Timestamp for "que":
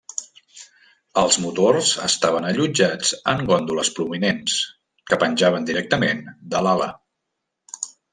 5.11-5.19